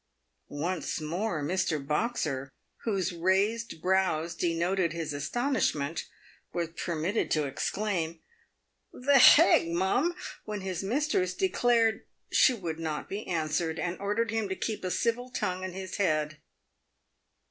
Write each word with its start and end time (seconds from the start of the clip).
Once 0.47 0.99
more 0.99 1.43
Mr. 1.43 1.77
Boxer, 1.87 2.49
whose 2.85 3.11
raised 3.13 3.83
brows 3.83 4.33
denoted 4.33 4.93
his 4.93 5.13
astonish 5.13 5.75
ment, 5.75 6.07
was 6.51 6.69
permitted 6.69 7.29
to 7.29 7.45
exclaim," 7.45 8.19
The 8.91 9.19
hegg, 9.19 9.69
mum!" 9.71 10.15
when 10.45 10.61
his 10.61 10.81
mistress 10.81 11.35
declared 11.35 12.07
she 12.31 12.55
would 12.55 12.79
not 12.79 13.09
be 13.09 13.27
answered, 13.27 13.77
and 13.77 13.95
ordered 13.99 14.31
him 14.31 14.49
to 14.49 14.55
keep 14.55 14.83
a 14.83 14.89
civil 14.89 15.29
tongue 15.29 15.63
in 15.63 15.73
his 15.73 15.97
head. 15.97 16.39